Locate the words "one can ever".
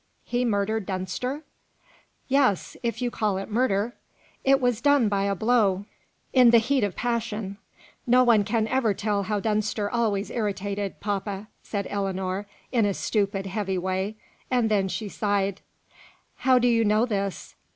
8.23-8.95